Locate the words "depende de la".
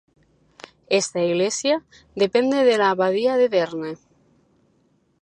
2.15-2.89